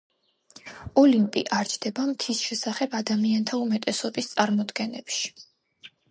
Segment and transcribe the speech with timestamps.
[1.01, 5.29] ოლიმპი არ ჯდება მთის შესახებ ადამიანთა უმეტესობის წარმოდგენებში.